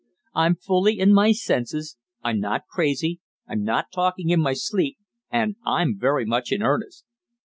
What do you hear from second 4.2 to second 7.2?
in my sleep, and I'm very much in earnest.